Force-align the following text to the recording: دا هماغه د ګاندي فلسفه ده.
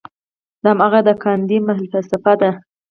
دا 0.63 0.69
هماغه 0.73 0.99
د 1.07 1.09
ګاندي 1.23 1.57
فلسفه 1.91 2.33
ده. 2.41 2.51